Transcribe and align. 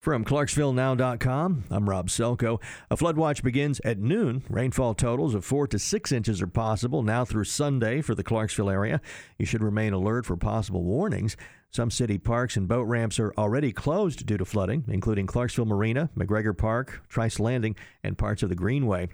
From 0.00 0.24
ClarksvilleNow.com, 0.24 1.64
I'm 1.70 1.90
Rob 1.90 2.08
Selko. 2.08 2.58
A 2.90 2.96
flood 2.96 3.18
watch 3.18 3.42
begins 3.42 3.82
at 3.84 3.98
noon. 3.98 4.42
Rainfall 4.48 4.94
totals 4.94 5.34
of 5.34 5.44
4 5.44 5.66
to 5.66 5.78
6 5.78 6.10
inches 6.10 6.40
are 6.40 6.46
possible 6.46 7.02
now 7.02 7.26
through 7.26 7.44
Sunday 7.44 8.00
for 8.00 8.14
the 8.14 8.22
Clarksville 8.22 8.70
area. 8.70 9.02
You 9.38 9.44
should 9.44 9.62
remain 9.62 9.92
alert 9.92 10.24
for 10.24 10.38
possible 10.38 10.84
warnings. 10.84 11.36
Some 11.70 11.90
city 11.90 12.16
parks 12.16 12.56
and 12.56 12.66
boat 12.66 12.84
ramps 12.84 13.20
are 13.20 13.34
already 13.36 13.72
closed 13.72 14.24
due 14.24 14.38
to 14.38 14.46
flooding, 14.46 14.86
including 14.88 15.26
Clarksville 15.26 15.66
Marina, 15.66 16.08
McGregor 16.16 16.56
Park, 16.56 17.02
Trice 17.10 17.38
Landing, 17.38 17.76
and 18.02 18.16
parts 18.16 18.42
of 18.42 18.48
the 18.48 18.54
Greenway. 18.54 19.10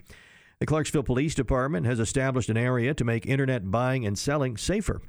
The 0.61 0.67
Clarksville 0.67 1.03
Police 1.03 1.35
Department 1.35 1.85
has 1.87 1.99
established 1.99 2.49
an 2.49 2.57
area 2.57 2.95
to 2.95 3.05
make 3.05 3.27
internet 3.27 3.73
buying 3.73 4.07
and 4.07 4.17
selling 4.17 4.57
safer. 4.57 5.03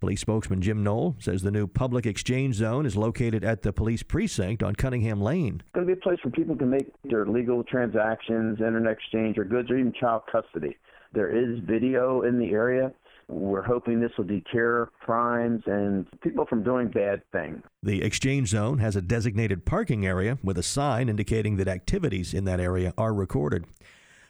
Police 0.00 0.20
spokesman 0.20 0.60
Jim 0.60 0.82
Knoll 0.82 1.16
says 1.18 1.42
the 1.42 1.50
new 1.50 1.66
public 1.66 2.06
exchange 2.06 2.56
zone 2.56 2.86
is 2.86 2.96
located 2.96 3.44
at 3.44 3.62
the 3.62 3.72
police 3.72 4.02
precinct 4.02 4.62
on 4.62 4.74
Cunningham 4.74 5.20
Lane. 5.20 5.62
It's 5.64 5.74
going 5.74 5.86
to 5.86 5.94
be 5.94 5.98
a 5.98 6.02
place 6.02 6.18
where 6.22 6.32
people 6.32 6.56
can 6.56 6.70
make 6.70 6.92
their 7.04 7.26
legal 7.26 7.64
transactions, 7.64 8.60
internet 8.60 8.92
exchange, 8.92 9.38
or 9.38 9.44
goods, 9.44 9.70
or 9.70 9.78
even 9.78 9.92
child 9.92 10.22
custody. 10.30 10.76
There 11.12 11.30
is 11.30 11.60
video 11.60 12.22
in 12.22 12.38
the 12.38 12.50
area. 12.50 12.92
We're 13.28 13.62
hoping 13.62 14.00
this 14.00 14.10
will 14.18 14.24
deter 14.24 14.90
crimes 15.00 15.62
and 15.66 16.06
people 16.20 16.44
from 16.44 16.62
doing 16.62 16.88
bad 16.88 17.22
things. 17.32 17.62
The 17.82 18.02
exchange 18.02 18.48
zone 18.48 18.78
has 18.78 18.96
a 18.96 19.02
designated 19.02 19.64
parking 19.64 20.04
area 20.04 20.38
with 20.42 20.58
a 20.58 20.62
sign 20.62 21.08
indicating 21.08 21.56
that 21.56 21.68
activities 21.68 22.34
in 22.34 22.44
that 22.44 22.60
area 22.60 22.92
are 22.98 23.14
recorded. 23.14 23.64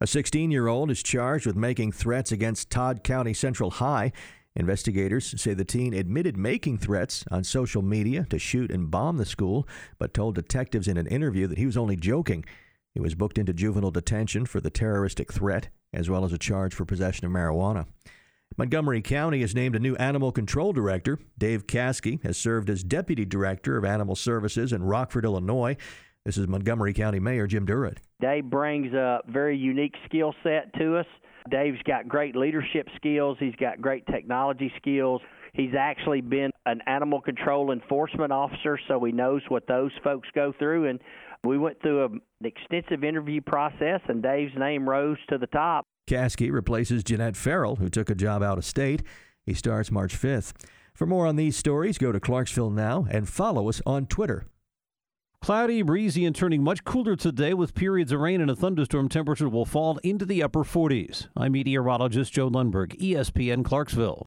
A 0.01 0.07
16 0.07 0.51
year 0.51 0.69
old 0.69 0.91
is 0.91 1.03
charged 1.03 1.47
with 1.47 1.57
making 1.57 1.93
threats 1.93 2.31
against 2.31 2.71
Todd 2.71 3.03
County 3.03 3.33
Central 3.33 3.71
High. 3.71 4.13
Investigators 4.57 5.41
say 5.41 5.53
the 5.53 5.65
teen 5.65 5.93
admitted 5.93 6.37
making 6.37 6.79
threats 6.79 7.25
on 7.31 7.43
social 7.43 7.83
media 7.83 8.25
to 8.31 8.39
shoot 8.39 8.71
and 8.71 8.91
bomb 8.91 9.17
the 9.17 9.27
school, 9.27 9.67
but 9.99 10.15
told 10.15 10.37
detectives 10.37 10.87
in 10.87 10.97
an 10.97 11.09
interview 11.09 11.47
that 11.49 11.59
he 11.59 11.67
was 11.67 11.77
only 11.77 11.97
joking. 11.97 12.45
He 12.93 13.01
was 13.01 13.17
booked 13.17 13.39
into 13.39 13.53
juvenile 13.53 13.91
detention 13.91 14.47
for 14.47 14.61
the 14.61 14.71
terroristic 14.71 15.33
threat, 15.33 15.71
as 15.93 16.09
well 16.09 16.25
as 16.25 16.33
a 16.33 16.39
charge 16.39 16.73
for 16.73 16.85
possession 16.85 17.27
of 17.27 17.33
marijuana. 17.33 17.87
Montgomery 18.57 19.03
County 19.03 19.41
has 19.41 19.57
named 19.57 19.75
a 19.75 19.81
new 19.81 19.97
animal 19.97 20.31
control 20.31 20.73
director. 20.73 21.19
Dave 21.37 21.67
Caskey 21.67 22.23
has 22.23 22.39
served 22.39 22.71
as 22.71 22.85
deputy 22.85 23.25
director 23.25 23.77
of 23.77 23.85
animal 23.85 24.15
services 24.15 24.73
in 24.73 24.85
Rockford, 24.85 25.25
Illinois. 25.25 25.77
This 26.25 26.39
is 26.39 26.47
Montgomery 26.47 26.93
County 26.93 27.19
Mayor 27.19 27.49
Jim 27.49 27.67
Durrett. 27.67 27.99
Dave 28.21 28.45
brings 28.45 28.95
a 28.95 29.19
very 29.27 29.57
unique 29.59 29.97
skill 30.05 30.33
set 30.45 30.73
to 30.75 30.99
us. 30.99 31.07
Dave's 31.51 31.83
got 31.87 32.09
great 32.09 32.35
leadership 32.35 32.89
skills, 32.97 33.37
he's 33.39 33.55
got 33.57 33.81
great 33.81 34.07
technology 34.07 34.73
skills. 34.77 35.21
He's 35.53 35.75
actually 35.79 36.21
been 36.21 36.51
an 36.67 36.81
animal 36.87 37.21
control 37.21 37.71
enforcement 37.71 38.33
officer, 38.33 38.77
so 38.89 39.03
he 39.05 39.13
knows 39.13 39.41
what 39.49 39.69
those 39.69 39.93
folks 40.03 40.29
go 40.35 40.53
through. 40.59 40.89
And 40.89 40.99
we 41.45 41.59
went 41.59 41.81
through 41.81 42.05
an 42.07 42.21
extensive 42.43 43.05
interview 43.05 43.41
process, 43.41 44.01
and 44.09 44.21
Dave's 44.21 44.55
name 44.59 44.89
rose 44.89 45.19
to 45.29 45.39
the 45.39 45.47
top. 45.47 45.87
Caskey 46.09 46.51
replaces 46.51 47.05
Jeanette 47.05 47.37
Farrell, 47.37 47.77
who 47.77 47.89
took 47.89 48.11
a 48.11 48.15
job 48.17 48.43
out 48.43 48.59
of 48.59 48.65
state. 48.65 49.03
He 49.47 49.55
starts 49.55 49.93
March 49.93 50.21
5th. 50.21 50.55
For 50.93 51.07
more 51.07 51.27
on 51.27 51.37
these 51.37 51.57
stories, 51.57 51.99
go 51.99 52.11
to 52.11 52.21
Clarksville 52.21 52.71
Now 52.71 53.07
and 53.11 53.29
follow 53.29 53.69
us 53.69 53.81
on 53.87 54.07
Twitter. 54.07 54.47
Cloudy, 55.45 55.83
breezy, 55.83 56.25
and 56.25 56.35
turning 56.35 56.63
much 56.63 56.85
cooler 56.85 57.17
today 57.17 57.53
with 57.53 57.75
periods 57.75 58.13
of 58.13 58.21
rain 58.21 58.41
and 58.41 58.51
a 58.51 58.57
thunderstorm. 58.57 59.11
Temperature 59.11 59.47
will 59.47 59.67
fall 59.67 59.99
into 59.99 60.25
the 60.25 60.43
upper 60.43 60.65
40s. 60.65 61.27
I'm 61.37 61.53
meteorologist 61.53 62.33
Joe 62.33 62.49
Lundberg, 62.49 62.99
ESPN 62.99 63.63
Clarksville. 63.63 64.23